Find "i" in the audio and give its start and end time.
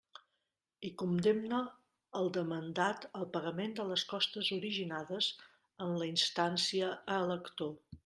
0.87-0.89